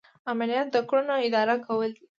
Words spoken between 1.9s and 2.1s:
دي.